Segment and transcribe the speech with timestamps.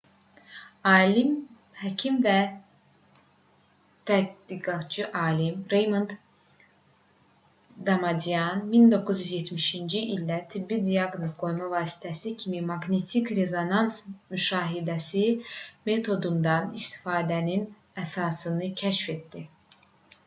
[1.81, 2.37] həkim və
[4.11, 6.15] tədqiqatçı alim reymond
[7.89, 13.99] damadyan 1970-ci ildə tibbi diaqnoz qoyma vasitəsi kimi maqnetik rezonans
[14.33, 15.21] müşahidəsi
[15.91, 17.69] metodundan istifadənin
[18.05, 19.43] əsasını kəşf etdi